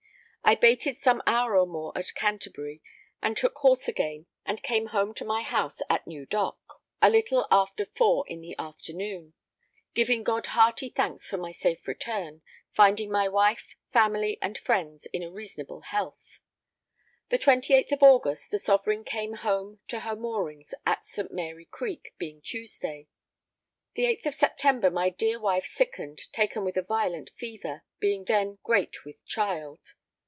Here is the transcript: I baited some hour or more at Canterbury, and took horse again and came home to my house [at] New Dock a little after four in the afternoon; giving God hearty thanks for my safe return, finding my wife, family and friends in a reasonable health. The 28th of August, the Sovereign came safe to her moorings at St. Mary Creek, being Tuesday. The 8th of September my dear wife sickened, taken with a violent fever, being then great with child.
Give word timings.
I 0.43 0.55
baited 0.55 0.97
some 0.97 1.23
hour 1.25 1.55
or 1.55 1.65
more 1.65 1.97
at 1.97 2.13
Canterbury, 2.13 2.81
and 3.21 3.37
took 3.37 3.55
horse 3.59 3.87
again 3.87 4.25
and 4.45 4.61
came 4.61 4.87
home 4.87 5.13
to 5.13 5.23
my 5.23 5.43
house 5.43 5.81
[at] 5.89 6.05
New 6.05 6.25
Dock 6.25 6.59
a 7.01 7.09
little 7.09 7.47
after 7.49 7.85
four 7.85 8.25
in 8.27 8.41
the 8.41 8.53
afternoon; 8.59 9.33
giving 9.93 10.23
God 10.23 10.47
hearty 10.47 10.89
thanks 10.89 11.29
for 11.29 11.37
my 11.37 11.53
safe 11.53 11.87
return, 11.87 12.41
finding 12.73 13.09
my 13.09 13.29
wife, 13.29 13.75
family 13.93 14.37
and 14.41 14.57
friends 14.57 15.05
in 15.13 15.23
a 15.23 15.31
reasonable 15.31 15.81
health. 15.87 16.41
The 17.29 17.37
28th 17.39 17.93
of 17.93 18.03
August, 18.03 18.51
the 18.51 18.59
Sovereign 18.59 19.05
came 19.05 19.37
safe 19.37 19.77
to 19.87 19.99
her 20.01 20.17
moorings 20.17 20.73
at 20.85 21.07
St. 21.07 21.31
Mary 21.31 21.63
Creek, 21.63 22.13
being 22.17 22.41
Tuesday. 22.41 23.07
The 23.93 24.03
8th 24.05 24.25
of 24.25 24.35
September 24.35 24.91
my 24.91 25.09
dear 25.11 25.39
wife 25.39 25.65
sickened, 25.65 26.23
taken 26.33 26.65
with 26.65 26.75
a 26.75 26.81
violent 26.81 27.29
fever, 27.37 27.83
being 27.99 28.25
then 28.25 28.57
great 28.63 29.05
with 29.05 29.23
child. 29.25 29.93